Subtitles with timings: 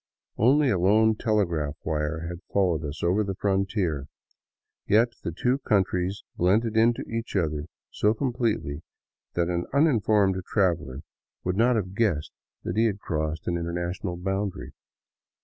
[0.37, 4.07] Only a lone telegraph wire had followed us over the frontier,
[4.87, 8.81] yet the two countries blended into each other so completely
[9.35, 11.01] that an uninformed traveler
[11.43, 12.33] would not have ii8 DOWN THE ANDES TO QUITO guessed
[12.63, 14.71] that he had crossed an international boundary.